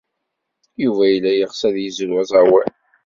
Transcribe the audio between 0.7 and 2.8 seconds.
Yuba yella yeɣs ad yezrew aẓawan.